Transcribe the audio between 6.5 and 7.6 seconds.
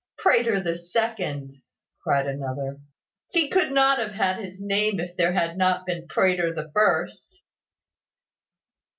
the first."